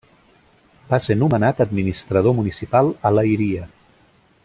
[0.93, 3.69] Va ser nomenat administrador municipal a Leiria.